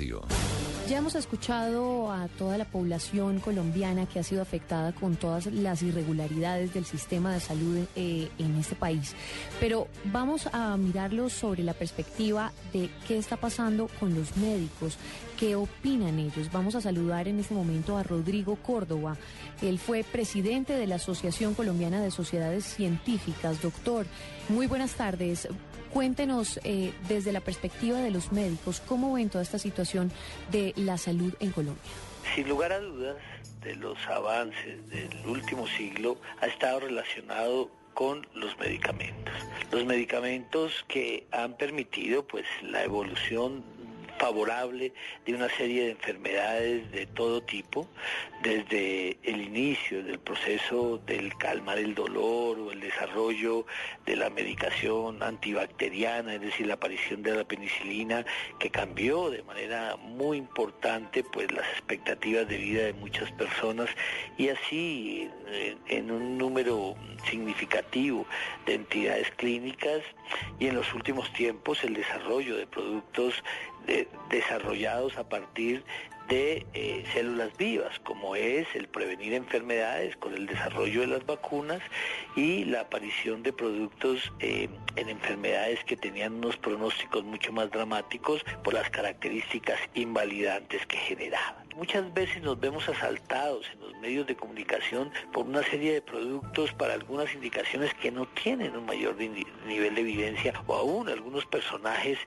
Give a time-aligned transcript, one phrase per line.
[0.00, 0.59] Radio.
[0.90, 5.84] Ya hemos escuchado a toda la población colombiana que ha sido afectada con todas las
[5.84, 9.14] irregularidades del sistema de salud eh, en este país,
[9.60, 14.98] pero vamos a mirarlo sobre la perspectiva de qué está pasando con los médicos,
[15.38, 16.50] qué opinan ellos.
[16.50, 19.16] Vamos a saludar en este momento a Rodrigo Córdoba.
[19.62, 23.62] Él fue presidente de la Asociación Colombiana de Sociedades Científicas.
[23.62, 24.06] Doctor,
[24.48, 25.46] muy buenas tardes.
[25.92, 30.12] Cuéntenos eh, desde la perspectiva de los médicos, ¿cómo ven toda esta situación
[30.52, 31.82] de la salud en Colombia?
[32.34, 33.16] Sin lugar a dudas,
[33.62, 39.34] de los avances del último siglo ha estado relacionado con los medicamentos.
[39.70, 43.62] Los medicamentos que han permitido pues la evolución
[44.20, 44.92] favorable
[45.24, 47.88] de una serie de enfermedades de todo tipo,
[48.42, 53.64] desde el inicio del proceso del calmar el dolor o el desarrollo
[54.04, 58.24] de la medicación antibacteriana, es decir, la aparición de la penicilina,
[58.58, 63.88] que cambió de manera muy importante pues las expectativas de vida de muchas personas.
[64.36, 66.94] Y así en, en un número
[67.30, 68.26] significativo
[68.66, 70.02] de entidades clínicas
[70.58, 73.42] y en los últimos tiempos el desarrollo de productos
[74.28, 75.82] desarrollados a partir
[76.30, 81.82] de eh, células vivas, como es el prevenir enfermedades con el desarrollo de las vacunas
[82.36, 88.44] y la aparición de productos eh, en enfermedades que tenían unos pronósticos mucho más dramáticos
[88.62, 91.59] por las características invalidantes que generaban.
[91.76, 96.72] Muchas veces nos vemos asaltados en los medios de comunicación por una serie de productos
[96.72, 102.18] para algunas indicaciones que no tienen un mayor nivel de evidencia o aún algunos personajes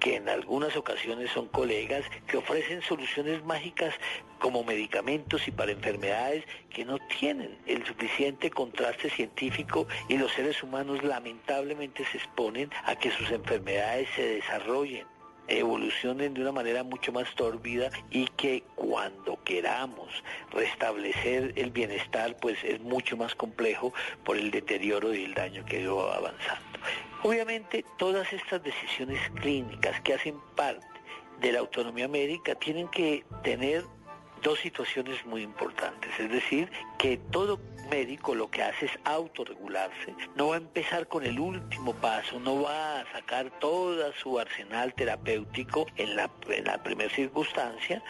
[0.00, 3.94] que en algunas ocasiones son colegas que ofrecen soluciones mágicas
[4.38, 10.62] como medicamentos y para enfermedades que no tienen el suficiente contraste científico y los seres
[10.62, 15.17] humanos lamentablemente se exponen a que sus enfermedades se desarrollen
[15.48, 22.62] evolucionen de una manera mucho más tórbida y que cuando queramos restablecer el bienestar pues
[22.62, 23.92] es mucho más complejo
[24.24, 26.78] por el deterioro y el daño que va avanzando.
[27.22, 30.86] Obviamente todas estas decisiones clínicas que hacen parte
[31.40, 33.84] de la autonomía médica tienen que tener
[34.42, 37.60] dos situaciones muy importantes, es decir, que todo
[37.90, 42.62] médico lo que hace es autorregularse, no va a empezar con el último paso, no
[42.62, 48.02] va a sacar todo su arsenal terapéutico en la, en la primera circunstancia,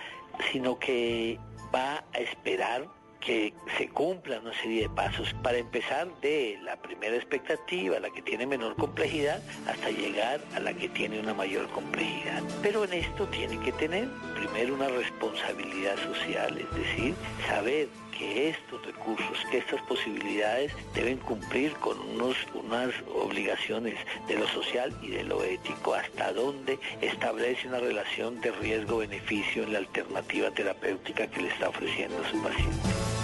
[0.51, 1.39] sino que
[1.75, 2.89] va a esperar
[3.21, 8.23] que se cumplan una serie de pasos para empezar de la primera expectativa, la que
[8.23, 12.43] tiene menor complejidad, hasta llegar a la que tiene una mayor complejidad.
[12.63, 17.15] Pero en esto tiene que tener primero una responsabilidad social, es decir,
[17.47, 23.95] saber que estos recursos, que estas posibilidades deben cumplir con unos, unas obligaciones
[24.27, 29.73] de lo social y de lo ético, hasta donde establece una relación de riesgo-beneficio en
[29.73, 33.18] la alternativa terapéutica que le está ofreciendo a su paciente.